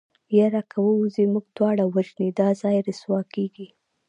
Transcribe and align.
يره 0.37 0.61
که 0.71 0.77
ووځې 0.87 1.23
موږ 1.33 1.45
دواړه 1.57 1.83
وژني 1.95 2.29
دا 2.39 2.49
ځای 2.61 2.77
رسوا 2.87 3.19
کېږي. 3.33 3.67